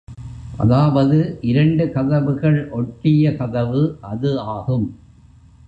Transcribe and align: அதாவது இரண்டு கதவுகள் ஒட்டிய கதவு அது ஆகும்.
அதாவது 0.59 1.17
இரண்டு 1.41 1.91
கதவுகள் 1.91 2.69
ஒட்டிய 2.71 3.35
கதவு 3.35 3.83
அது 4.01 4.39
ஆகும். 4.39 4.87